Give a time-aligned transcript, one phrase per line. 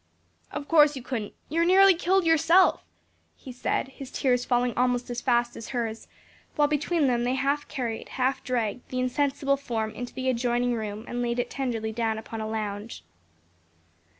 [0.51, 2.83] "Of course you couldn't; you are nearly killed yourself,"
[3.37, 6.07] he said, his tears falling almost as fast as hers,
[6.55, 11.05] while between them they half carried, half dragged the insensible form into the adjoining room
[11.07, 13.03] and laid it tenderly down upon a lounge.